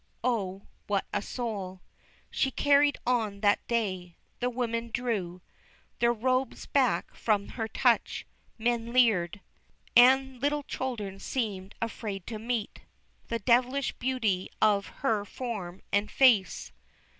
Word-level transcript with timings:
O, 0.23 0.63
what 0.87 1.05
a 1.13 1.21
soul 1.21 1.83
She 2.31 2.49
carried 2.49 2.97
on 3.05 3.41
that 3.41 3.67
day! 3.67 4.15
The 4.39 4.49
women 4.49 4.89
drew 4.91 5.43
Their 5.99 6.11
robes 6.11 6.65
back 6.65 7.13
from 7.13 7.49
her 7.49 7.67
touch, 7.67 8.25
men 8.57 8.93
leered, 8.93 9.41
And 9.95 10.41
little 10.41 10.63
children 10.63 11.19
seemed 11.19 11.75
afraid 11.83 12.25
to 12.25 12.39
meet 12.39 12.81
The 13.27 13.37
devilish 13.37 13.91
beauty 13.91 14.49
of 14.59 14.87
her 15.05 15.23
form 15.23 15.83
and 15.93 16.09
face. 16.09 16.71